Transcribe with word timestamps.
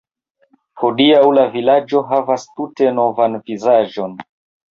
Hodiaŭ 0.83 1.19
la 1.39 1.43
vilaĝo 1.57 2.01
havas 2.13 2.47
tute 2.61 2.89
novan 3.01 3.39
vizaĝon. 3.51 4.19